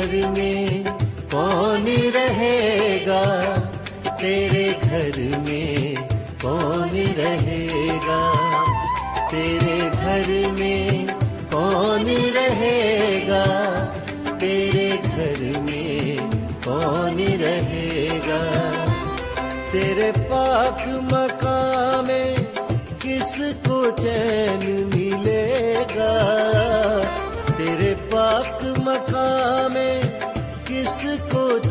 [0.00, 0.84] گھر میں
[1.30, 3.24] کون رہے گا؟
[4.18, 5.94] تیرے گھر میں
[6.42, 7.66] کون رہے
[8.06, 8.20] گا؟
[9.30, 11.06] تیرے گھر میں
[11.50, 13.44] کون رہے گا؟
[14.38, 16.16] تیرے گھر میں
[16.64, 18.42] کون رہے گا؟
[19.70, 22.36] تیرے پاک مقام میں
[22.98, 24.89] کس کو چین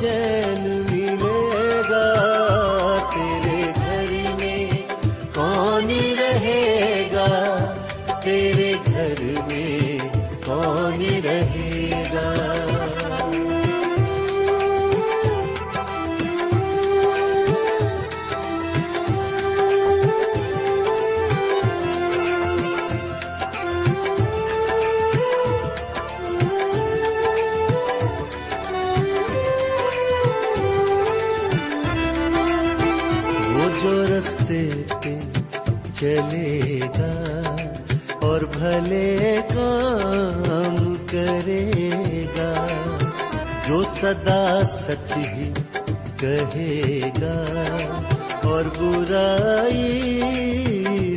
[0.02, 1.16] چین ملے
[1.90, 2.06] گا
[3.14, 4.68] تیرے گھر میں
[5.36, 7.28] کون رہے گا؟
[8.24, 8.74] تیرے
[38.60, 41.66] بھلے کام کرے
[42.38, 42.68] گا،
[43.68, 45.54] جو صدا سچ ہی
[46.18, 47.38] کہے گا،
[48.44, 49.86] اور برائی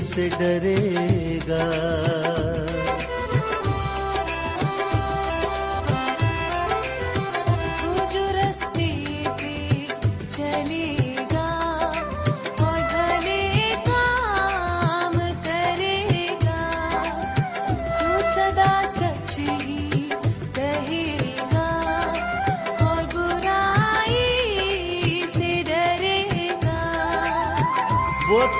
[0.02, 2.21] سے ڈرے گا۔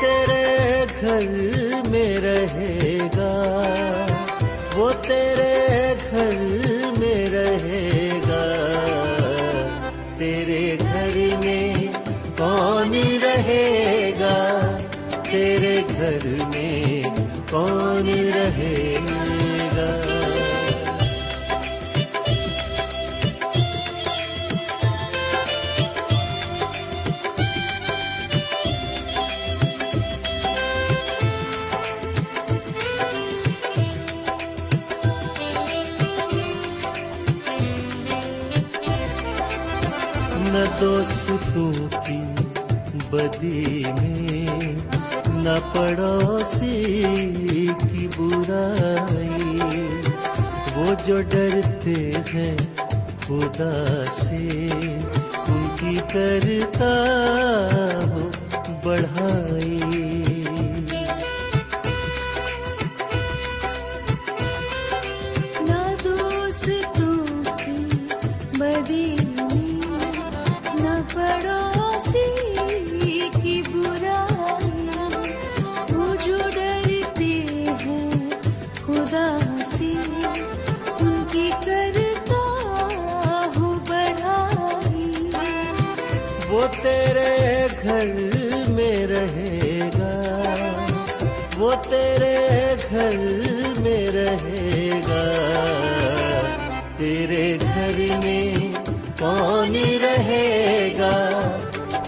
[0.01, 1.62] تیرے گھر
[43.13, 44.75] بدی میں
[45.35, 46.77] نہ پڑوسی
[47.81, 49.59] کی برائی
[50.77, 51.97] وہ جو ڈرتے
[52.35, 52.57] ہیں
[53.27, 54.69] خدا سے
[55.49, 56.93] ان کی کرتا
[58.07, 58.31] ہو
[58.85, 59.82] بڑھائی
[100.03, 101.13] رہے گا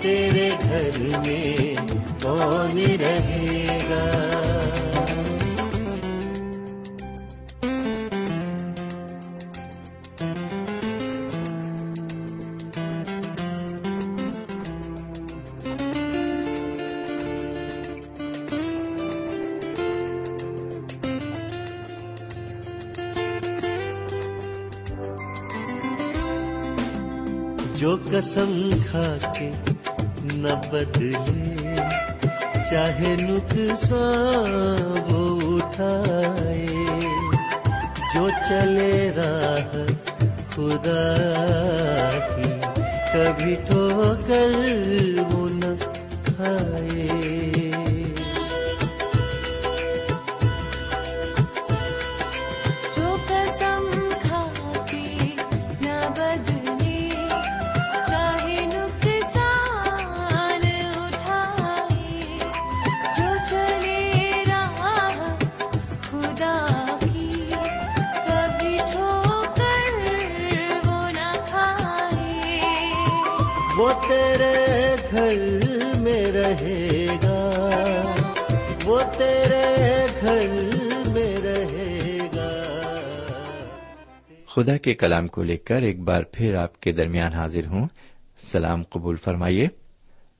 [0.03, 1.75] تیرے گھر میں
[2.23, 3.64] کون رہے
[28.95, 29.51] کھا کے
[30.35, 31.75] نہ بدلے
[32.71, 34.84] چاہے نقصان
[74.15, 77.51] تیرے گھر میں رہے گا۔
[78.85, 80.49] وہ تیرے گھر
[81.09, 82.63] میں رہے گا۔
[84.49, 87.89] خدا کے کلام کو لے کر ایک بار پھر آپ کے درمیان حاضر ہوں۔
[88.39, 89.69] سلام قبول فرمائیے۔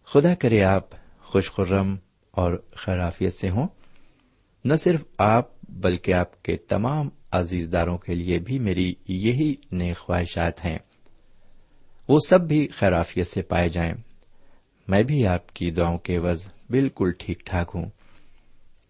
[0.07, 0.85] خدا کرے آپ
[1.23, 1.97] خوش خرم
[2.33, 3.69] اور خیرافیت سے ہوں۔
[4.65, 9.99] نہ صرف آپ بلکہ آپ کے تمام عزیز داروں کے لیے بھی میری یہی نیک
[9.99, 10.79] خواہشات ہیں۔
[12.09, 13.95] وہ سب بھی خیرافیت سے پائے جائیں۔
[14.89, 17.91] میں بھی آپ کی دعاؤں کے عوض بالکل ٹھیک ٹھاک ہوں۔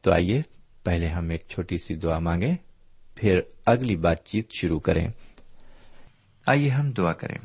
[0.01, 0.43] تو آئیے،
[0.83, 2.57] پہلے ہم ایک چھوٹی سی دعا مانگیں،
[3.15, 5.09] پھر اگلی بات چیت شروع کریں۔
[6.47, 7.39] آئیے ہم دعا کریں۔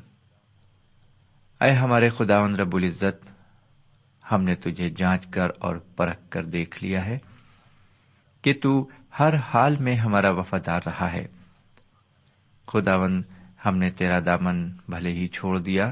[1.61, 3.31] اے ہمارے خدا رب العزت،
[4.31, 7.17] ہم نے تجھے جانچ کر اور پرکھ کر دیکھ لیا ہے
[8.41, 8.89] کہ تو
[9.19, 11.27] ہر حال میں ہمارا وفادار رہا ہے۔
[12.67, 13.23] خداون
[13.65, 15.91] ہم نے تیرا دامن بھلے ہی چھوڑ دیا،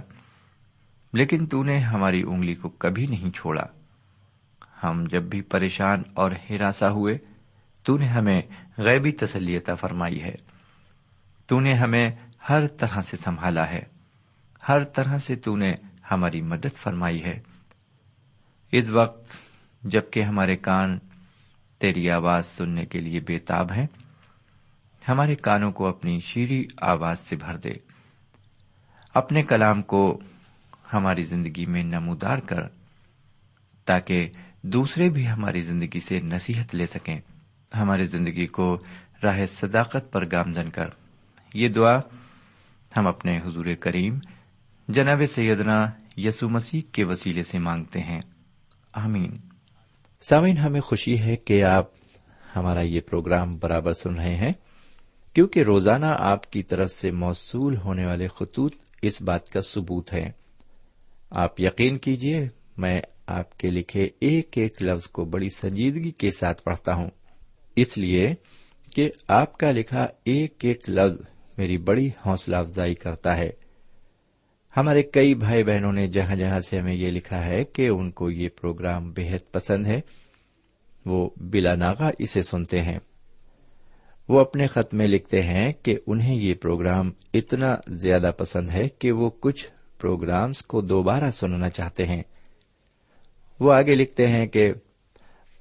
[1.14, 3.64] لیکن تو نے ہماری انگلی کو کبھی نہیں چھوڑا۔
[4.84, 7.18] ہم جب بھی پریشان اور ہراساں ہوئے،
[7.84, 8.42] تو نے ہمیں
[8.78, 10.36] غیبی تسلی عطا فرمائی ہے۔
[11.48, 12.12] تو نے ہمیں
[12.50, 13.84] ہر طرح سے سنبھالا ہے۔
[14.68, 15.76] ہر طرح سے تو نے
[16.12, 17.40] ہماری مدد فرمائی ہے۔
[18.72, 19.32] اس وقت
[19.84, 21.00] جبکہ ہمارے کان
[21.80, 23.88] تیری آواز سننے کے لیے بےتاب ہیں
[25.10, 27.70] ہمارے کانوں کو اپنی شیریں آواز سے بھر دے۔
[29.14, 30.20] اپنے کلام کو
[30.94, 32.62] ہماری زندگی میں نمودار کر،
[33.86, 34.30] تاکہ
[34.62, 37.22] دوسرے بھی ہماری زندگی سے نصیحت لے سکیں۔
[37.76, 38.78] ہماری زندگی کو
[39.24, 40.88] راہ صداقت پر گامزن کر۔
[41.54, 42.00] یہ دعا
[42.98, 44.20] ہم اپنے حضور کریم،
[44.88, 45.86] جناب سیدنا
[46.18, 48.22] یسو مسیح کے وسیلے سے مانگتے ہیں۔
[48.94, 49.38] آمین۔
[50.22, 51.86] سامعین، ہمیں خوشی ہے کہ آپ
[52.56, 54.54] ہمارا یہ پروگرام برابر سن رہے ہیں۔
[55.38, 60.32] کیونکہ روزانہ آپ کی طرف سے موصول ہونے والے خطوط اس بات کا ثبوت ہے
[61.30, 62.48] آپ یقین کیجیے
[62.78, 67.10] میں آپ کے لکھے ایک ایک لفظ کو بڑی سنجیدگی کے ساتھ پڑھتا ہوں۔
[67.76, 68.34] اس لیے
[68.96, 71.22] کہ آپ کا لکھا ایک ایک لفظ
[71.58, 73.50] میری بڑی حوصلہ افزائی کرتا ہے۔
[74.78, 78.32] ہمارے کئی بھائی بہنوں نے جہاں جہاں سے ہمیں یہ لکھا ہے کہ ان کو
[78.32, 80.02] یہ پروگرام بےحد پسند ہے،
[81.06, 83.00] وہ بلا ناغا اسے سنتے ہیں۔
[84.30, 89.12] وہ اپنے خط میں لکھتے ہیں کہ انہیں یہ پروگرام اتنا زیادہ پسند ہے کہ
[89.12, 89.68] وہ کچھ
[90.02, 92.24] پروگرامز کو دوبارہ سننا چاہتے ہیں۔
[93.60, 94.72] وہ آگے لکھتے ہیں کہ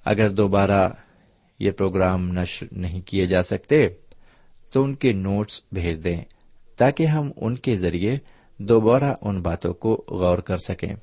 [0.04, 0.88] اگر دوبارہ
[1.58, 3.88] یہ پروگرام نشر نہیں کیے جا سکتے
[4.72, 6.20] تو ان کے نوٹس بھیج دیں
[6.76, 8.16] تاکہ ہم ان کے ذریعے
[8.58, 10.94] دوبارہ ان باتوں کو غور کر سکیں۔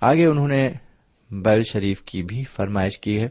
[0.00, 0.68] آگے انہوں نے
[1.30, 3.26] بیل شریف کی بھی فرمائش کی ہے،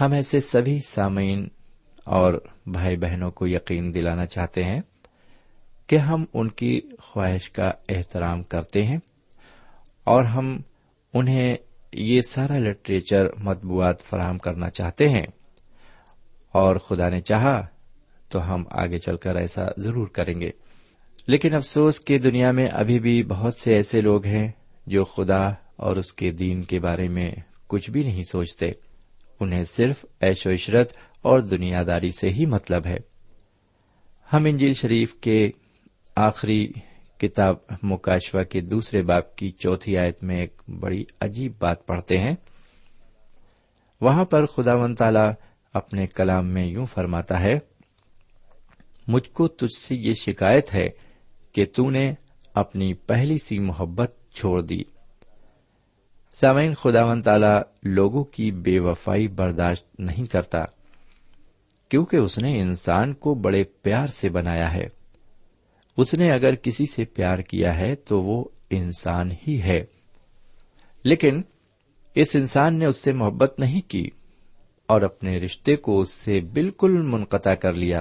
[0.00, 1.48] ہم ایسے سبھی سامعین
[2.08, 2.34] اور
[2.66, 4.80] بھائی بہنوں کو یقین دلانا چاہتے ہیں
[5.86, 8.98] کہ ہم ان کی خواہش کا احترام کرتے ہیں
[10.04, 10.60] اور ہم
[11.14, 11.56] انہیں
[11.92, 15.26] یہ سارا لٹریچر مطبوعات فراہم کرنا چاہتے ہیں۔
[16.52, 17.66] اور خدا نے چاہا
[18.28, 20.50] تو ہم آگے چل کر ایسا ضرور کریں گے۔
[21.26, 24.52] لیکن افسوس کہ دنیا میں ابھی بھی بہت سے ایسے لوگ ہیں
[24.86, 27.34] جو خدا اور اس کے دین کے بارے میں
[27.66, 28.66] کچھ بھی نہیں سوچتے۔
[29.40, 32.96] انہیں صرف ایش و عشرت اور دنیا داری سے ہی مطلب ہے۔
[34.32, 35.50] ہم انجیل شریف کے
[36.16, 36.68] آخری
[37.18, 42.36] کتاب مکاشوا کے دوسرے باپ کی چوتھی آیت میں ایک بڑی عجیب بات پڑھتے ہیں۔
[44.00, 45.30] وہاں پر خدا و تعالی
[45.74, 47.58] اپنے کلام میں یوں فرماتا ہے،
[49.08, 50.88] مجھ کو تجھ سے یہ شکایت ہے
[51.52, 52.14] کہ تو نے
[52.54, 54.80] اپنی پہلی سی محبت چھوڑ دی۔
[56.34, 60.64] سامعین خدا و تعالی لوگوں کی بے وفائی برداشت نہیں کرتا۔
[61.88, 64.88] کیونکہ اس نے انسان کو بڑے پیار سے بنایا ہے۔
[65.96, 69.84] اس نے اگر کسی سے پیار کیا ہے تو وہ انسان ہی ہے۔
[71.04, 71.42] لیکن
[72.14, 74.10] اس انسان نے اس سے محبت نہیں کی
[74.86, 77.98] اور اپنے رشتے کو اس سے بالکل منقطع کر لیا۔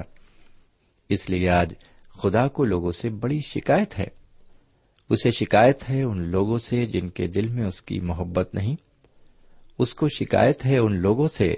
[1.09, 1.73] اس لیے آج
[2.09, 4.07] خدا کو لوگوں سے بڑی شکایت ہے۔
[5.09, 8.75] اسے شکایت ہے ان لوگوں سے جن کے دل میں اس کی محبت نہیں۔
[9.79, 11.55] اس کو شکایت ہے ان لوگوں سے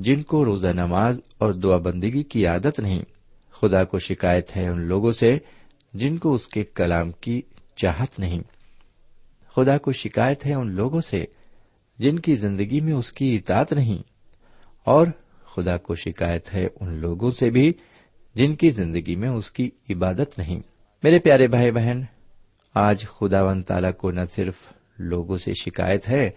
[0.00, 3.02] جن کو روزہ نماز اور دعا بندگی کی عادت نہیں،
[3.50, 5.38] خدا کو شکایت ہے ان لوگوں سے
[5.94, 7.42] جن کو اس کے کلام کی
[7.76, 8.40] چاہت نہیں۔
[9.56, 11.24] خدا کو شکایت ہے ان لوگوں سے
[11.98, 13.98] جن کی زندگی میں اس کی اطاعت نہیں۔
[14.84, 15.06] اور
[15.44, 17.70] خدا کو شکایت ہے ان لوگوں سے بھی
[18.34, 20.60] جن کی زندگی میں اس کی عبادت نہیں۔
[21.02, 22.02] میرے پیارے بھائی بہن،
[22.74, 24.54] آج خدا ون تعالی کو نہ صرف
[24.98, 26.30] لوگوں سے شکایت ہے،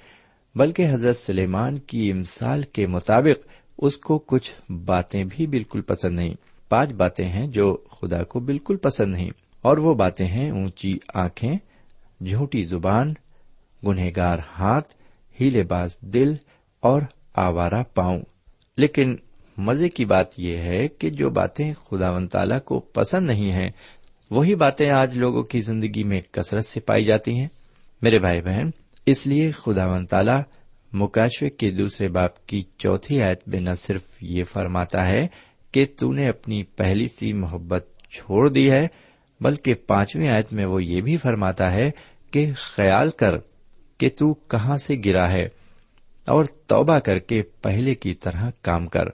[0.55, 6.33] بلکہ حضرت سلیمان کی امسال کے مطابق اس کو کچھ باتیں بھی بالکل پسند نہیں۔
[6.69, 9.29] پانچ باتیں ہیں جو خدا کو بالکل پسند نہیں۔
[9.61, 11.57] اور وہ باتیں ہیں اونچی آنکھیں،
[12.23, 13.13] جھوٹی زبان،
[13.87, 14.95] گنہگار ہاتھ،
[15.41, 16.35] ہیلے باز دل
[16.79, 17.01] اور
[17.33, 18.21] آوارہ پاؤں۔
[18.77, 19.15] لیکن
[19.57, 23.71] مزے کی بات یہ ہے کہ جو باتیں خدا و تعالی کو پسند نہیں ہیں،
[24.31, 27.47] وہی باتیں آج لوگوں کی زندگی میں کثرت سے پائی جاتی ہیں۔
[28.01, 28.69] میرے بھائی بہن،
[29.05, 30.41] اس لیے خدا و تعالی
[30.93, 35.27] مکاشوے کے دوسرے باپ کی چوتھی آیت میں نہ صرف یہ فرماتا ہے
[35.71, 38.87] کہ تو نے اپنی پہلی سی محبت چھوڑ دی ہے،
[39.41, 41.91] بلکہ پانچویں آیت میں وہ یہ بھی فرماتا ہے
[42.31, 43.31] کہ خیال کر
[43.97, 45.43] کہ تو کہاں سے گرا ہے
[46.27, 49.05] اور توبہ کر کے پہلے کی طرح کام کر۔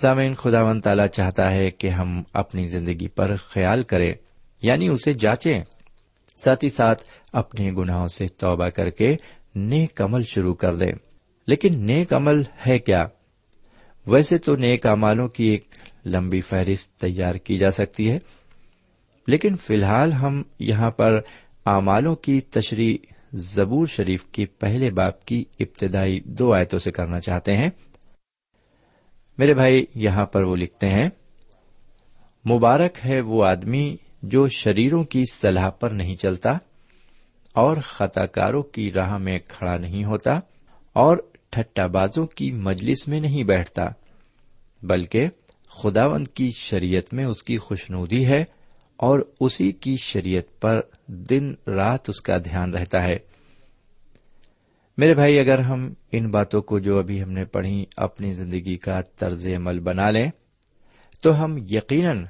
[0.00, 4.14] سامعین خدا ون تعالی چاہتا ہے کہ ہم اپنی زندگی پر خیال کریں
[4.62, 5.62] یعنی اسے جانچیں۔
[6.36, 9.16] ساتھ ہی ساتھ اپنے گناہوں سے توبہ کر کے
[9.54, 11.11] نیک عمل شروع کر دیں۔
[11.46, 13.06] لیکن نیک عمل ہے کیا؟
[14.06, 15.64] ویسے تو نیک امالوں کی ایک
[16.06, 18.18] لمبی فہرست تیار کی جا سکتی ہے،
[19.26, 21.20] لیکن فی الحال ہم یہاں پر
[21.66, 22.96] اعمالوں کی تشریح
[23.32, 27.70] زبور شریف کی پہلے باپ کی ابتدائی دو آیتوں سے کرنا چاہتے ہیں۔
[29.38, 31.08] میرے بھائی، یہاں پر وہ لکھتے ہیں،
[32.50, 36.50] مبارک ہے وہ آدمی جو شریروں کی صلاح پر نہیں چلتا
[37.54, 40.40] اور خطا کاروں کی راہ میں کھڑا نہیں ہوتا
[40.92, 41.16] اور
[41.52, 43.88] ٹھٹا بازوں کی مجلس میں نہیں بیٹھتا،
[44.82, 45.26] بلکہ
[45.68, 48.44] خداوند کی شریعت میں اس کی خوشنودی ہے
[48.96, 53.18] اور اسی کی شریعت پر دن رات اس کا دھیان رہتا ہے۔
[54.98, 59.00] میرے بھائی، اگر ہم ان باتوں کو جو ابھی ہم نے پڑھی اپنی زندگی کا
[59.00, 60.30] طرز عمل بنا لیں،
[61.22, 62.24] تو ہم یقیناً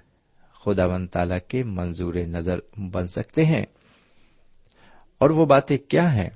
[0.65, 3.67] خدا ون تعالی کے منظور نظر بن سکتے ہیں۔
[5.19, 6.31] اور وہ باتیں کیا ہیں؟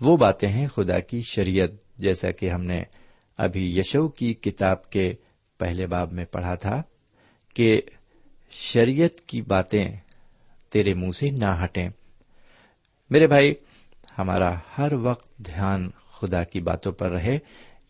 [0.00, 2.82] وہ باتیں ہیں خدا کی شریعت، جیسا کہ ہم نے
[3.36, 5.12] ابھی یشو کی کتاب کے
[5.58, 6.82] پہلے باب میں پڑھا تھا
[7.54, 7.80] کہ
[8.50, 9.96] شریعت کی باتیں
[10.70, 11.88] تیرے منہ سے نہ ہٹیں۔
[13.10, 13.54] میرے بھائی،
[14.18, 17.38] ہمارا ہر وقت دھیان خدا کی باتوں پر رہے۔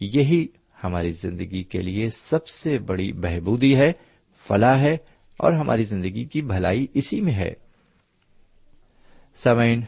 [0.01, 0.47] یہی
[0.85, 3.93] ہماری زندگی کے لیے سب سے بڑی بہبودی ہے،
[4.49, 4.97] فلاح ہے
[5.37, 7.55] اور ہماری زندگی کی بھلائی اسی میں ہے۔
[9.35, 9.83] سمعین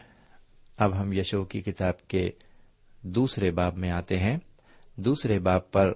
[0.83, 2.29] اب ہم یشو کی کتاب کے
[3.01, 4.37] دوسرے باب میں آتے ہیں۔
[4.95, 5.93] دوسرے باب پر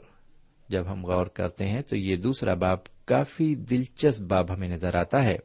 [0.70, 5.24] جب ہم غور کرتے ہیں تو یہ دوسرا باب کافی دلچسپ باب ہمیں نظر آتا
[5.24, 5.38] ہے۔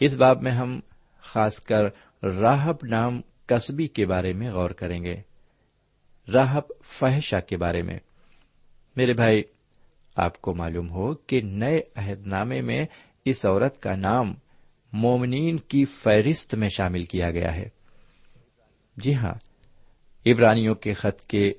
[0.00, 0.80] اس باب میں ہم
[1.20, 1.84] خاص کر
[2.22, 5.16] راہب نام قصبی کے بارے میں غور کریں گے۔
[6.32, 7.98] راہب فحشہ کے بارے میں۔
[8.96, 9.42] میرے بھائی،
[10.16, 12.82] آپ کو معلوم ہو کہ نئے عہد نامے میں
[13.24, 14.34] اس عورت کا نام
[14.92, 17.68] مومنین کی فہرست میں شامل کیا گیا ہے۔
[19.02, 19.34] جی ہاں
[20.26, 21.52] عبرانیوں کے خط کے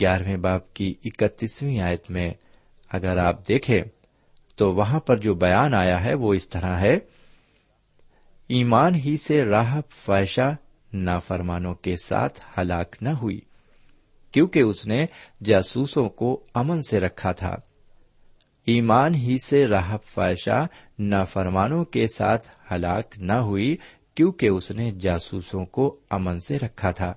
[0.00, 2.32] گیارہویں باپ کی اکتیسویں آیت میں
[2.90, 3.82] اگر آپ دیکھیں
[4.56, 6.98] تو وہاں پر جو بیان آیا ہے وہ اس طرح ہے،
[8.48, 10.54] ایمان ہی سے راہ فائشہ
[10.92, 13.40] نافرمانوں کے ساتھ ہلاک نہ ہوئی،
[14.32, 15.06] کیونکہ اس نے
[15.44, 17.56] جاسوسوں کو امن سے رکھا تھا۔
[18.64, 20.66] ایمان ہی سے راہ فائشہ
[20.98, 23.76] نافرمانوں کے ساتھ ہلاک نہ ہوئی
[24.14, 27.14] کیونکہ اس نے جاسوسوں کو امن سے رکھا تھا۔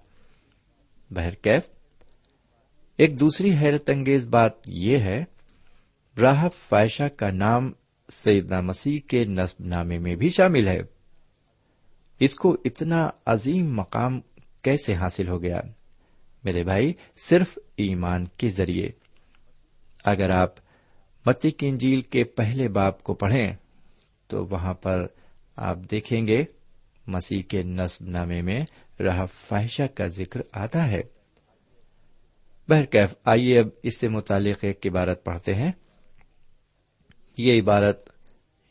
[1.09, 1.63] بہرکیف
[2.97, 5.25] ایک دوسری حیرت انگیز بات یہ ہے،
[6.21, 7.71] راہب فائشہ کا نام
[8.09, 10.79] سیدنا مسیح کے نصب نامے میں بھی شامل ہے۔
[12.19, 14.21] اس کو اتنا عظیم مقام
[14.61, 15.61] کیسے حاصل ہو گیا؟
[16.43, 18.89] میرے بھائی، صرف ایمان کے ذریعے۔
[20.03, 20.55] اگر آپ
[21.25, 23.55] متی کی انجیل کے پہلے باپ کو پڑھیں،
[24.27, 25.07] تو وہاں پر
[25.55, 26.43] آپ دیکھیں گے
[27.07, 28.65] مسیح کے نصب نامے میں
[28.99, 31.01] راہ فائشہ کا ذکر آتا ہے۔
[32.69, 35.71] بہرکیف، آئیے اب اس سے متعلق ایک عبارت پڑھتے ہیں۔
[37.37, 38.09] یہ عبارت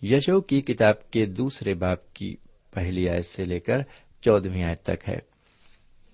[0.02, 2.36] یشو کی کتاب کے دوسرے باپ کی
[2.70, 3.78] پہلی آیت سے لے کر
[4.20, 5.18] چودہویں آیت تک ہے۔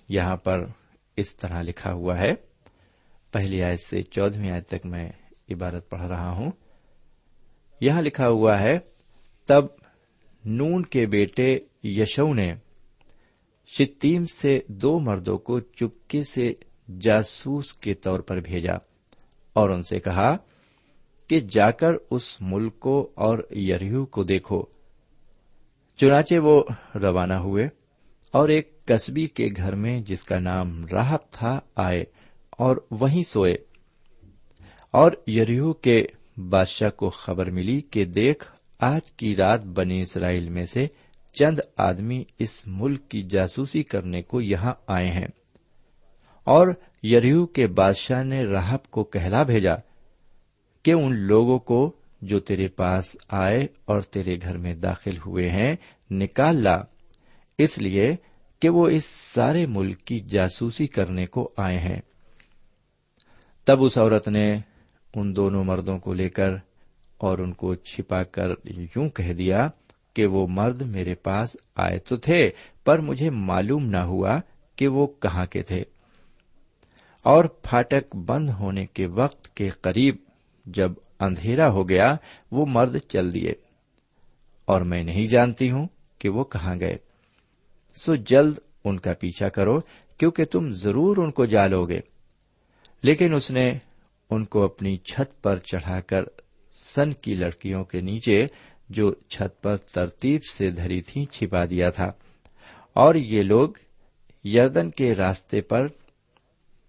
[0.09, 0.67] یہاں پر
[1.17, 2.33] اس طرح لکھا ہوا ہے۔
[3.31, 5.13] پہلی آیت سے چودہویں آیت تک میں
[5.51, 6.51] عبارت پڑھ رہا ہوں۔
[7.81, 8.79] یہاں لکھا ہوا ہے،
[9.47, 9.65] تب
[10.45, 12.55] نون کے بیٹے یشو نے
[13.67, 16.53] شتیم سے دو مردوں کو چپکے سے
[17.01, 18.75] جاسوس کے طور پر بھیجا
[19.53, 20.37] اور ان سے کہا
[21.29, 24.63] کہ جا کر اس ملک کو اور یریو کو دیکھو۔
[25.97, 26.63] چنانچہ وہ
[26.95, 27.69] روانہ ہوئے
[28.33, 32.05] اور ایک قصبی کے گھر میں جس کا نام راہب تھا آئے
[32.51, 33.57] اور وہیں سوئے۔
[34.91, 40.67] اور یریو کے بادشاہ کو خبر ملی کہ دیکھ، آج کی رات بنی اسرائیل میں
[40.67, 40.87] سے
[41.33, 45.29] چند آدمی اس ملک کی جاسوسی کرنے کو یہاں آئے ہیں۔
[46.45, 46.69] اور
[47.03, 49.75] یریو کے بادشاہ نے راہب کو کہلا بھیجا
[50.83, 55.77] کہ ان لوگوں کو جو تیرے پاس آئے اور تیرے گھر میں داخل ہوئے ہیں،
[56.11, 56.83] نکال لا۔
[57.59, 58.17] اس لیے
[58.61, 62.01] کہ وہ اس سارے ملک کی جاسوسی کرنے کو آئے ہیں۔
[63.65, 64.55] تب اس عورت نے
[65.15, 66.51] ان دونوں مردوں کو لے کر
[67.19, 69.69] اور ان کو چھپا کر یوں کہہ دیا
[70.15, 72.51] کہ وہ مرد میرے پاس آئے تو تھے،
[72.85, 74.41] پر مجھے معلوم نہ ہوا
[74.77, 75.85] کہ وہ کہاں کے تھے۔
[77.23, 80.17] اور پھاٹک بند ہونے کے وقت کے قریب
[80.67, 82.17] جب اندھیرا ہو گیا،
[82.51, 83.53] وہ مرد چل دیے۔
[84.65, 85.89] اور میں نہیں جانتی ہوں
[86.19, 86.97] کہ وہ کہاں گئے۔
[87.95, 89.81] سو جلد ان کا پیچھا کرو،
[90.19, 92.01] کیونکہ تم ضرور ان کو جالو گے
[93.03, 93.79] لیکن اس نے
[94.31, 96.25] ان کو اپنی چھت پر چڑھا کر
[96.75, 98.47] سن کی لڑکیوں کے نیچے
[98.89, 102.13] جو چھت پر ترتیب سے دھری تھی چھپا دیا تھا۔
[102.93, 103.69] اور یہ لوگ
[104.45, 105.87] یردن کے راستے پر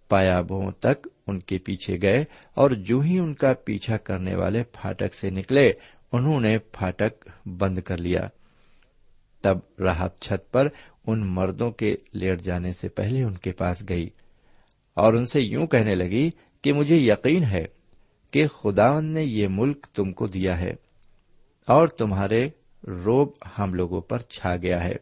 [0.09, 2.23] پایابوں تک ان کے پیچھے گئے
[2.53, 5.71] اور جو ہی ان کا پیچھا کرنے والے پھاٹک سے نکلے،
[6.11, 8.27] انہوں نے پھاٹک بند کر لیا۔
[9.41, 10.67] تب راہب چھت پر
[11.07, 14.09] ان مردوں کے لیٹ جانے سے پہلے ان کے پاس گئی
[14.93, 16.29] اور ان سے یوں کہنے لگی
[16.61, 17.65] کہ مجھے یقین ہے
[18.31, 20.73] کہ خداون نے یہ ملک تم کو دیا ہے۔
[21.67, 22.49] اور تمہارے
[22.87, 24.95] روب ہم لوگوں پر چھا گیا ہے۔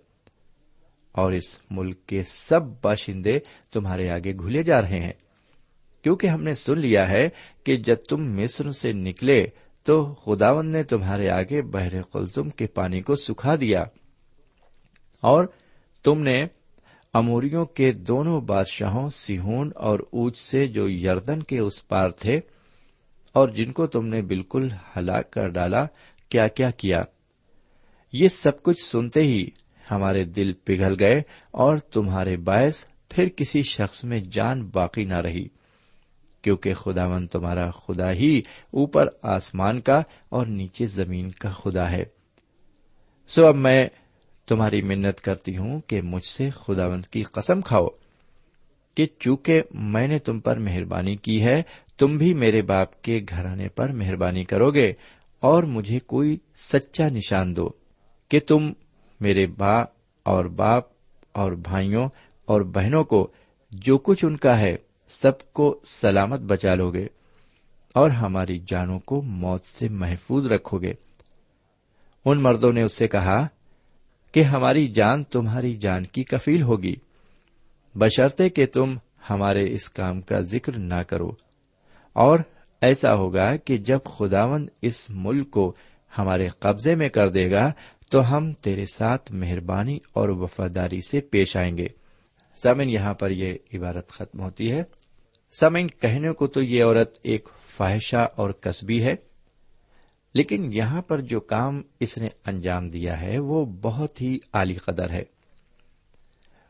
[1.12, 3.39] اور اس ملک کے سب باشندے
[3.74, 5.13] تمہارے آگے گھلے جا رہے ہیں۔
[6.04, 7.30] کیونکہ ہم نے سن لیا ہے
[7.63, 9.47] کہ جب تم مصر سے نکلے
[9.84, 13.84] تو خداون نے تمہارے آگے بحر قلزم کے پانی کو سکھا دیا۔
[15.21, 15.45] اور
[16.04, 16.47] تم نے
[17.13, 22.39] اموریوں کے دونوں بادشاہوں سیہون اور اوج سے جو یردن کے اس پار تھے
[23.34, 25.86] اور جن کو تم نے بالکل ہلاک کر ڈالا
[26.31, 27.03] کیا کیا کیا۔
[28.13, 29.49] یہ سب کچھ سنتے ہی
[29.91, 35.47] ہمارے دل پگھل گئے اور تمہارے باعث پھر کسی شخص میں جان باقی نہ رہی،
[36.41, 38.41] کیونکہ خداون تمہارا خدا ہی
[38.71, 42.03] اوپر آسمان کا اور نیچے زمین کا خدا ہے۔
[43.27, 43.87] سو اب میں
[44.45, 47.87] تمہاری منت کرتی ہوں کہ مجھ سے خداوند کی قسم کھاؤ
[48.95, 51.63] کہ چونکہ میں نے تم پر مہربانی کی ہے،
[51.97, 54.93] تم بھی میرے باپ کے گھرانے پر مہربانی کرو گے۔
[55.41, 57.69] اور مجھے کوئی سچا نشان دو
[58.30, 58.71] کہ تم
[59.19, 59.88] میرے باپ
[60.23, 60.84] اور باپ
[61.32, 62.10] اور بھائیوں
[62.45, 63.32] اور بہنوں کو
[63.71, 64.75] جو کچھ ان کا ہے
[65.10, 67.08] سب کو سلامت بچا لو گے
[67.93, 70.93] اور ہماری جانوں کو موت سے محفوظ رکھو گے
[72.25, 73.47] ان مردوں نے اس سے کہا
[74.32, 76.95] کہ ہماری جان تمہاری جان کی کفیل ہوگی۔
[77.95, 78.97] بشرطے کہ تم
[79.30, 81.32] ہمارے اس کام کا ذکر نہ کرو
[82.13, 82.39] اور
[82.81, 85.75] ایسا ہوگا کہ جب خداون اس ملک کو
[86.17, 87.71] ہمارے قبضے میں کر دے گا،
[88.09, 91.87] تو ہم تیرے ساتھ مہربانی اور وفاداری سے پیش آئیں گے۔
[92.63, 94.83] سمن یہاں پر یہ عبارت ختم ہوتی ہے۔
[95.59, 99.15] سمن کہنے کو تو یہ عورت ایک فحشہ اور کسبی ہے،
[100.33, 105.09] لیکن یہاں پر جو کام اس نے انجام دیا ہے، وہ بہت ہی اعلی قدر
[105.09, 105.23] ہے۔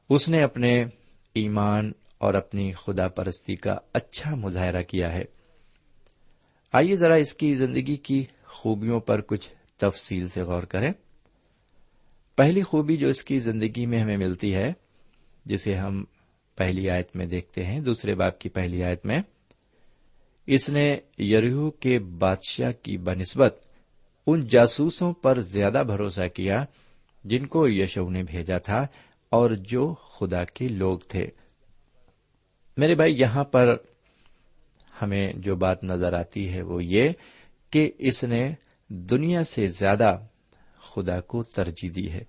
[0.09, 0.85] اس نے اپنے
[1.33, 5.25] ایمان اور اپنی خدا پرستی کا اچھا مظاہرہ کیا ہے۔
[6.73, 10.93] آئیے ذرا اس کی زندگی کی خوبیوں پر کچھ تفصیل سے غور کریں۔
[12.35, 14.73] پہلی خوبی جو اس کی زندگی میں ہمیں ملتی ہے،
[15.45, 16.03] جسے ہم
[16.55, 19.21] پہلی آیت میں دیکھتے ہیں، دوسرے باپ کی پہلی آیت میں،
[20.47, 23.65] اس نے یریہ کے بادشاہ کی بنسبت
[24.27, 26.65] ان جاسوسوں پر زیادہ بھروسہ کیا
[27.23, 28.87] جن کو یشو نے بھیجا تھا
[29.29, 31.27] اور جو خدا کے لوگ تھے۔
[32.77, 33.77] میرے بھائی، یہاں پر
[35.01, 37.09] ہمیں جو بات نظر آتی ہے وہ یہ
[37.69, 38.53] کہ اس نے
[38.87, 40.19] دنیا سے زیادہ
[40.95, 42.23] خدا کو ترجیح دی ہے۔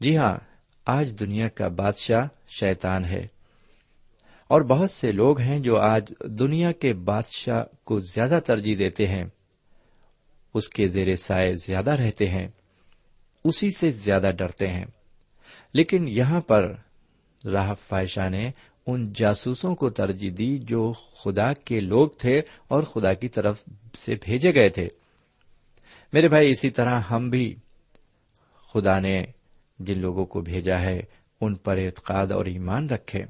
[0.00, 0.38] جی ہاں
[0.86, 3.26] آج دنیا کا بادشاہ شیطان ہے۔
[4.48, 9.24] اور بہت سے لوگ ہیں جو آج دنیا کے بادشاہ کو زیادہ ترجیح دیتے ہیں۔
[10.54, 12.48] اس کے زیر سائے زیادہ رہتے ہیں۔
[13.44, 14.84] اسی سے زیادہ ڈرتے ہیں۔
[15.72, 16.74] لیکن یہاں پر
[17.44, 18.50] راہ فائشہ نے
[18.88, 23.62] ان جاسوسوں کو ترجیح دی جو خدا کے لوگ تھے اور خدا کی طرف
[23.94, 24.88] سے بھیجے گئے تھے۔
[26.12, 27.56] میرے بھائی، اسی طرح ہم بھی
[28.74, 29.24] خدا نے
[29.78, 31.00] جن لوگوں کو بھیجا ہے،
[31.40, 33.24] ان پر اعتقاد اور ایمان رکھے۔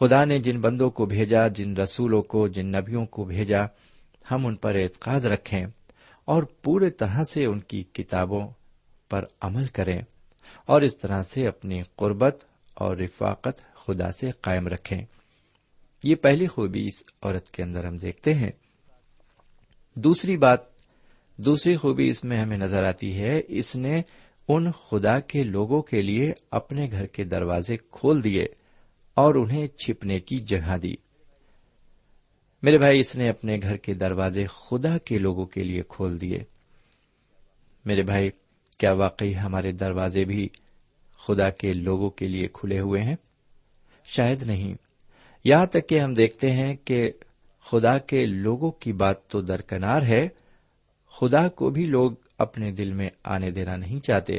[0.00, 3.64] خدا نے جن بندوں کو بھیجا، جن رسولوں کو، جن نبیوں کو بھیجا،
[4.30, 5.66] ہم ان پر اعتقاد رکھیں
[6.24, 8.48] اور پورے طرح سے ان کی کتابوں
[9.10, 10.02] پر عمل کریں
[10.66, 15.04] اور اس طرح سے اپنی قربت اور رفاقت خدا سے قائم رکھیں۔
[16.04, 18.50] یہ پہلی خوبی اس عورت کے اندر ہم دیکھتے ہیں۔
[19.94, 20.58] دوسری بات،
[21.36, 24.02] دوسری خوبی اس میں ہمیں نظر آتی ہے، اس نے
[24.48, 28.46] ان خدا کے لوگوں کے لیے اپنے گھر کے دروازے کھول دیے
[29.14, 30.94] اور انہیں چھپنے کی جگہ دی۔
[32.62, 36.38] میرے بھائی، اس نے اپنے گھر کے دروازے خدا کے لوگوں کے لیے کھول دیے۔
[37.84, 38.30] میرے بھائی،
[38.78, 40.48] کیا واقعی ہمارے دروازے بھی
[41.18, 43.16] خدا کے لوگوں کے لیے کھلے ہوئے ہیں؟
[44.14, 44.74] شاید نہیں۔
[45.44, 47.12] یہاں تک کہ ہم دیکھتے ہیں کہ
[47.64, 50.28] خدا کے لوگوں کی بات تو درکنار ہے،
[51.20, 54.32] خدا کو بھی لوگ اپنے دل میں آنے دینا نہیں چاہتے۔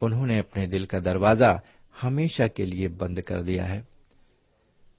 [0.00, 1.58] انہوں نے اپنے دل کا دروازہ
[2.02, 3.82] ہمیشہ کے لیے بند کر دیا ہے۔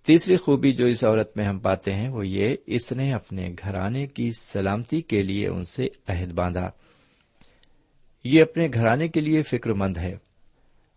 [0.06, 4.08] تیسری خوبی جو اس عورت میں ہم پاتے ہیں وہ یہ، اس نے اپنے گھرانے
[4.08, 6.72] کی سلامتی کے لیے ان سے عہد باندھا۔
[8.24, 10.16] یہ اپنے گھرانے کے لیے فکر مند ہے،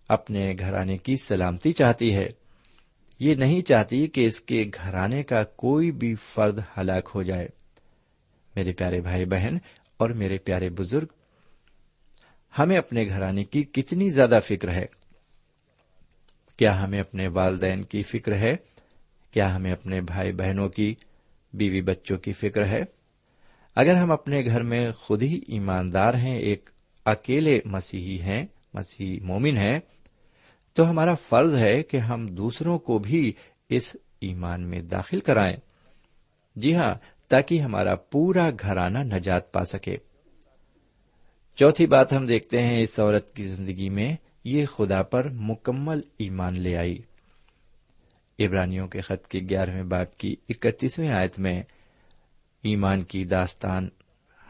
[0.09, 2.40] اپنے گھرانے کی سلامتی چاہتی ہے۔
[3.21, 7.49] یہ نہیں چاہتی کہ اس کے گھرانے کا کوئی بھی فرد ہلاک ہو جائے۔
[8.57, 9.57] میرے پیارے بھائی بہن
[9.97, 11.07] اور میرے پیارے بزرگ،
[12.59, 14.87] ہمیں اپنے گھرانے کی کتنی زیادہ فکر ہے۔
[16.57, 18.57] کیا ہمیں اپنے والدین کی فکر ہے؟
[19.31, 20.95] کیا ہمیں اپنے بھائی بہنوں کی،
[21.53, 22.85] بیوی بچوں کی فکر ہے؟
[23.77, 26.71] اگر ہم اپنے گھر میں خود ہی ایماندار ہیں، ایک
[27.05, 29.81] اکیلے مسیحی ہیں مسیح مومن ہیں
[30.73, 33.33] تو ہمارا فرض ہے کہ ہم دوسروں کو بھی
[33.69, 35.57] اس ایمان میں داخل کرائیں۔
[36.57, 36.95] جی ہاں
[37.29, 39.97] تاکہ ہمارا پورا گھرانہ نجات پا سکے۔
[41.57, 46.61] چوتھی بات ہم دیکھتے ہیں اس عورت کی زندگی میں، یہ خدا پر مکمل ایمان
[46.61, 46.99] لے آئی۔
[48.39, 51.63] ابرانیوں کے خط کے گیارہویں باپ کی اکتیسویں آیت میں
[52.63, 53.89] ایمان کی داستان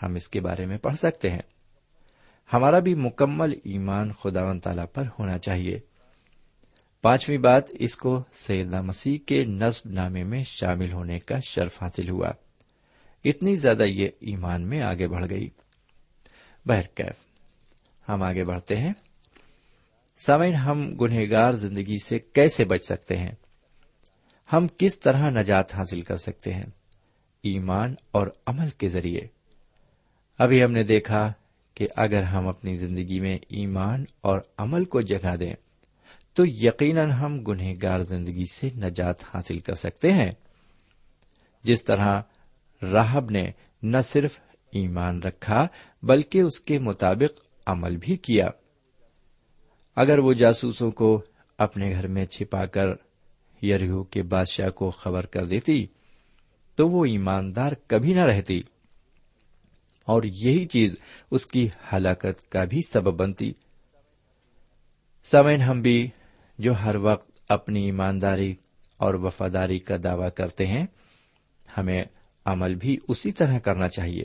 [0.03, 1.43] ہم اس کے بارے میں پڑھ سکتے ہیں۔
[2.53, 5.79] ہمارا بھی مکمل ایمان خدا و تعالی پر ہونا چاہیے۔
[7.03, 12.09] پانچویں بات، اس کو سیدہ مسیح کے نصب نامے میں شامل ہونے کا شرف حاصل
[12.09, 12.31] ہوا۔
[13.25, 15.51] اتنی زیادہ یہ ایمان میں آگے بڑھ گئی۔
[16.67, 17.25] بہرکیف
[18.09, 18.93] ہم آگے بڑھتے ہیں۔
[20.17, 23.33] سامعین، ہم گنہگار زندگی سے کیسے بچ سکتے ہیں؟
[24.53, 26.67] ہم کس طرح نجات حاصل کر سکتے ہیں؟
[27.43, 29.21] ایمان اور عمل کے ذریعے۔
[30.39, 31.33] ابھی ہم نے دیکھا
[31.75, 35.55] کہ اگر ہم اپنی زندگی میں ایمان اور عمل کو جگہ دیں
[36.35, 40.31] تو یقیناً ہم گنہگار زندگی سے نجات حاصل کر سکتے ہیں۔
[41.62, 42.23] جس طرح
[42.83, 43.51] راہب نے
[43.83, 44.40] نہ صرف
[44.73, 45.66] ایمان رکھا
[46.03, 48.49] بلکہ اس کے مطابق عمل بھی کیا۔
[49.97, 51.23] اگر وہ جاسوسوں کو
[51.59, 52.87] اپنے گھر میں چھپا کر
[53.62, 55.87] یریہو کے بادشاہ کو خبر کر دیتی،
[56.75, 58.61] تو وہ ایماندار کبھی نہ رہتی۔
[60.05, 60.97] اور یہی چیز
[61.31, 63.53] اس کی ہلاکت کا بھی سبب بنتی۔
[65.25, 66.11] سمین ہم بھی
[66.61, 68.55] جو ہر وقت اپنی ایمانداری
[68.96, 70.87] اور وفاداری کا دعوی کرتے ہیں،
[71.79, 72.05] ہمیں
[72.44, 74.25] عمل بھی اسی طرح کرنا چاہیے۔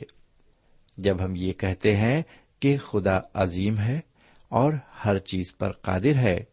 [0.98, 2.22] جب ہم یہ کہتے ہیں
[2.60, 4.00] کہ خدا عظیم ہے
[4.48, 4.72] اور
[5.04, 6.44] ہر چیز پر قادر ہے،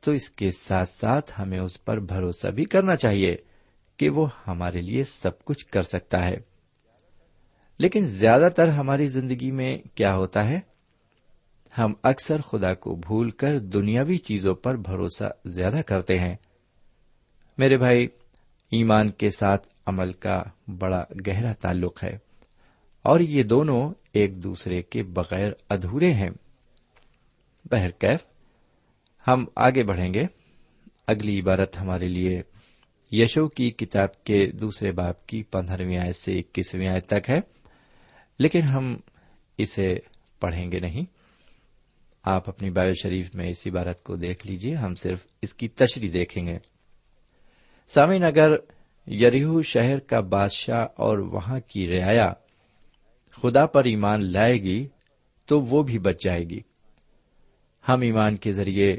[0.00, 3.36] تو اس کے ساتھ ساتھ ہمیں اس پر بھروسہ بھی کرنا چاہیے
[3.96, 6.36] کہ وہ ہمارے لیے سب کچھ کر سکتا ہے۔
[7.78, 10.60] لیکن زیادہ تر ہماری زندگی میں کیا ہوتا ہے؟
[11.78, 16.36] ہم اکثر خدا کو بھول کر دنیاوی چیزوں پر بھروسہ زیادہ کرتے ہیں۔
[17.58, 18.08] میرے بھائی،
[18.70, 20.42] ایمان کے ساتھ عمل کا
[20.78, 22.18] بڑا گہرا تعلق ہے
[23.02, 26.30] اور یہ دونوں ایک دوسرے کے بغیر ادھورے ہیں۔
[27.70, 28.26] بہرکیف
[29.28, 30.26] ہم آگے بڑھیں گے۔
[31.06, 32.42] اگلی عبارت ہمارے لیے
[33.12, 37.40] یشو کی کتاب کے دوسرے باپ کی پندرہویں آیت سے اکیسویں آیت تک ہے،
[38.38, 38.96] لیکن ہم
[39.58, 39.98] اسے
[40.40, 41.17] پڑھیں گے نہیں۔
[42.30, 46.10] آپ اپنی بایو شریف میں اس عبارت کو دیکھ لیجیے ہم صرف اس کی تشریح
[46.12, 46.58] دیکھیں گے۔
[47.88, 48.50] سامعین، اگر
[49.06, 52.32] یریہو شہر کا بادشاہ اور وہاں کی رعایا
[53.42, 54.88] خدا پر ایمان لائے گی،
[55.46, 56.60] تو وہ بھی بچ جائے گی۔
[57.88, 58.96] ہم ایمان کے ذریعے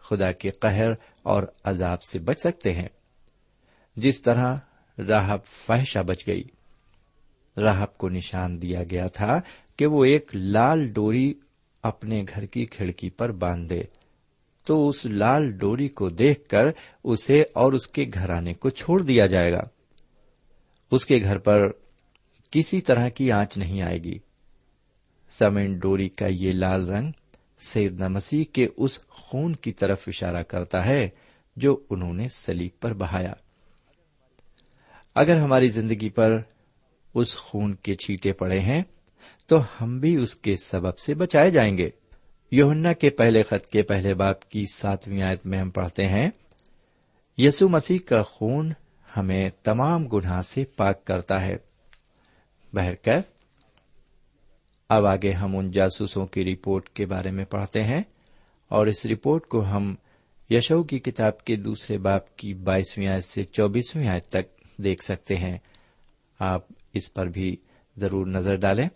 [0.00, 0.90] خدا کے قہر
[1.22, 2.88] اور عذاب سے بچ سکتے ہیں۔
[3.96, 4.56] جس طرح
[4.98, 6.44] راہب فحشہ بچ گئی،
[7.56, 9.40] راہب کو نشان دیا گیا تھا
[9.76, 11.34] کہ وہ ایک لال ڈوری
[11.82, 13.82] اپنے گھر کی کھڑکی پر باندھ دے
[14.64, 16.64] تو اس لال ڈوری کو دیکھ کر
[17.04, 19.68] اسے اور اس کے گھرانے کو چھوڑ دیا جائے گا۔
[20.90, 21.70] اس کے گھر پر
[22.50, 24.18] کسی طرح کی آنچ نہیں آئے گی۔
[25.30, 27.12] سمین ڈوری کا یہ لال رنگ
[27.58, 31.08] سیدنا مسیح کے اس خون کی طرف اشارہ کرتا ہے
[31.56, 33.32] جو انہوں نے سلیب پر بہایا۔
[35.14, 36.38] اگر ہماری زندگی پر
[37.14, 38.82] اس خون کے چھیٹے پڑے ہیں
[39.46, 41.90] تو ہم بھی اس کے سبب سے بچائے جائیں گے۔
[42.50, 46.30] یوہنا کے پہلے خط کے پہلے باپ کی ساتویں آیت میں ہم پڑھتے ہیں
[47.38, 48.72] یسو مسیح کا خون
[49.16, 51.56] ہمیں تمام گناہ سے پاک کرتا ہے۔
[52.72, 53.24] بہرکیف
[54.88, 58.02] اب آگے ہم ان جاسوسوں کی رپورٹ کے بارے میں پڑھتے ہیں
[58.68, 59.94] اور اس رپورٹ کو ہم
[60.50, 65.36] یشو کی کتاب کے دوسرے باپ کی بائیسویں آیت سے چوبیسویں آیت تک دیکھ سکتے
[65.36, 65.58] ہیں۔
[66.38, 67.56] آپ اس پر بھی
[67.96, 68.88] ضرور نظر ڈالیں۔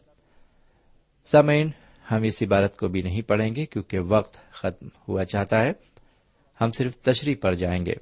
[1.26, 1.70] سامعین،
[2.10, 5.72] ہم اس عبارت کو بھی نہیں پڑھیں گے کیونکہ وقت ختم ہوا چاہتا ہے۔
[6.60, 7.92] ہم صرف تشریح پر جائیں گے۔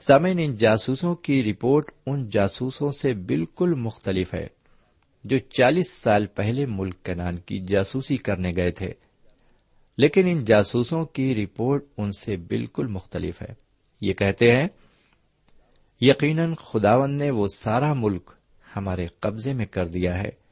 [0.00, 4.46] سامعین، ان جاسوسوں کی رپورٹ ان جاسوسوں سے بالکل مختلف ہے،
[5.24, 8.92] جو چالیس سال پہلے ملک کنان کی جاسوسی کرنے گئے تھے۔
[9.98, 13.54] لیکن ان جاسوسوں کی رپورٹ ان سے بالکل مختلف ہے۔
[14.00, 14.68] یہ کہتے ہیں،
[16.00, 18.30] یقیناً خداون نے وہ سارا ملک
[18.76, 20.47] ہمارے قبضے میں کر دیا ہے۔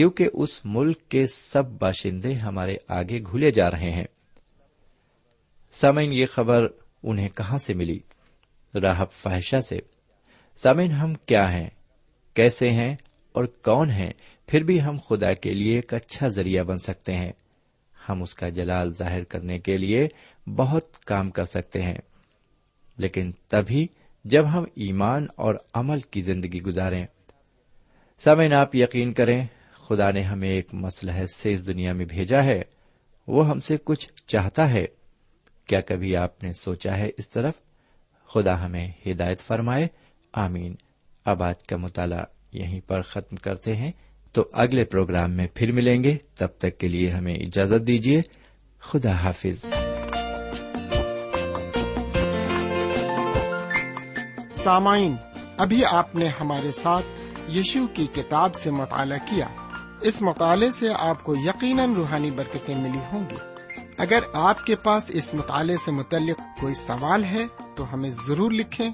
[0.00, 4.04] کیونکہ اس ملک کے سب باشندے ہمارے آگے گھلے جا رہے ہیں۔
[5.72, 6.66] سامعین، یہ خبر
[7.02, 8.00] انہیں کہاں سے ملی؟
[8.74, 9.78] راہب فاحشہ سے۔
[10.56, 11.70] سامعین، ہم کیا ہیں؟
[12.34, 12.96] کیسے ہیں؟
[13.32, 14.12] اور کون ہیں؟
[14.46, 17.32] پھر بھی ہم خدا کے لیے ایک اچھا ذریعہ بن سکتے ہیں۔
[18.08, 20.08] ہم اس کا جلال ظاہر کرنے کے لیے
[20.46, 21.98] بہت کام کر سکتے ہیں۔
[22.98, 23.86] لیکن تبھی
[24.24, 27.06] جب ہم ایمان اور عمل کی زندگی گزاریں۔
[28.18, 29.46] سمعین آپ یقین کریں
[29.90, 32.62] خدا نے ہمیں ایک مسئلہ سے اس دنیا میں بھیجا ہے،
[33.26, 34.86] وہ ہم سے کچھ چاہتا ہے۔
[35.66, 37.54] کیا کبھی آپ نے سوچا ہے اس طرف؟
[38.28, 39.88] خدا ہمیں ہدایت فرمائے۔
[40.32, 40.74] آمین۔
[41.24, 43.92] اب آج کا مطالعہ یہیں پر ختم کرتے ہیں۔
[44.32, 48.22] تو اگلے پروگرام میں پھر ملیں گے۔ تب تک کے لیے ہمیں اجازت دیجیے۔
[48.80, 49.66] خدا حافظ۔
[54.50, 55.16] سامعین،
[55.56, 57.06] ابھی آپ نے ہمارے ساتھ
[57.50, 59.48] یشو کی کتاب سے مطالعہ کیا۔
[60.02, 63.34] اس مطالعے سے آپ کو یقیناً روحانی برکتیں ملی ہوں گی۔
[63.98, 68.90] اگر آپ کے پاس اس مطالعے سے متعلق کوئی سوال ہے، تو ہمیں ضرور لکھیں۔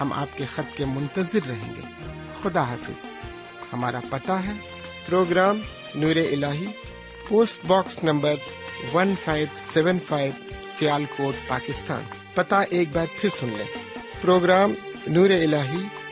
[0.00, 1.80] ہم آپ کے خط کے منتظر رہیں گے۔
[2.42, 3.12] خدا حافظ۔
[3.72, 4.52] ہمارا پتہ ہے۔
[5.06, 5.60] پروگرام
[5.94, 6.44] نور ال
[7.28, 8.34] post box number
[8.94, 10.32] one five seven five
[11.16, 12.02] Sialkot, Pakistan.
[12.34, 13.66] پتہ ایک بار پھر سن لیں۔
[14.20, 14.72] پروگرام
[15.06, 15.54] نور ال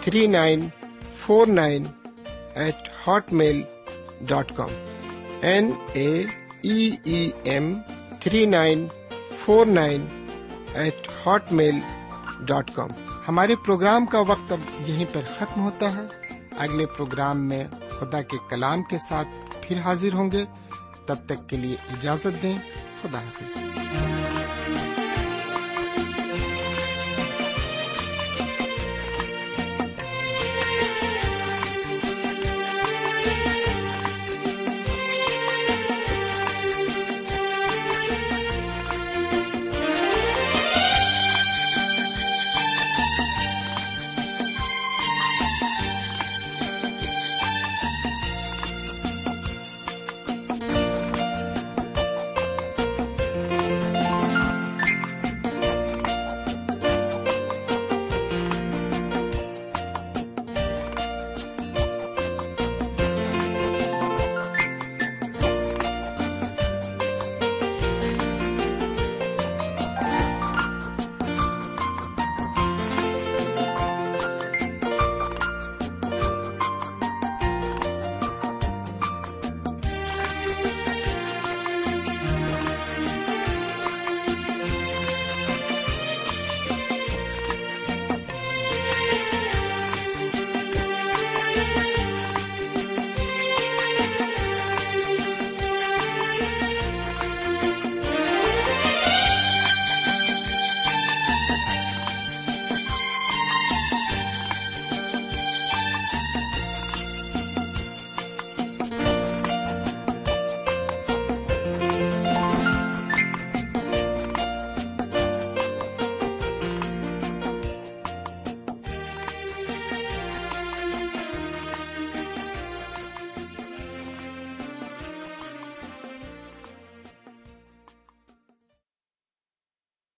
[0.00, 0.60] three nine
[1.14, 1.82] four nine
[2.54, 2.88] eight
[3.32, 3.62] hotmail
[4.20, 4.68] dot com
[5.42, 6.24] N A
[6.62, 7.74] E M
[8.20, 8.86] three nine
[9.36, 10.26] four nine
[10.74, 11.08] eight
[11.52, 11.74] hotmail
[12.40, 12.88] dot com
[13.28, 16.00] ہمارے programme کا وقت اب یہیں پر ختم ہوتا ہے۔
[16.56, 19.28] اگلے پروگرام میں خدا کے کلام کے ساتھ
[19.62, 20.44] پھر حاضر ہوں گے۔
[21.06, 22.58] تب تک کے لیے اجازت دیں۔
[23.02, 23.62] خدا حافظ۔